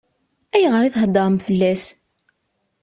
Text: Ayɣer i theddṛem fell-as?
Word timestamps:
Ayɣer 0.55 0.83
i 0.83 0.89
theddṛem 0.95 1.35
fell-as? 1.45 1.83